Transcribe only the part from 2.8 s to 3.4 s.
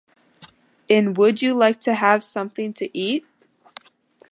Eat?